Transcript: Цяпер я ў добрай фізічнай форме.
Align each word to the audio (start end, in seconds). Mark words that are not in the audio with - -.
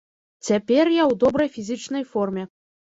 Цяпер 0.47 0.85
я 0.95 1.03
ў 1.11 1.13
добрай 1.27 1.49
фізічнай 1.59 2.03
форме. 2.17 2.43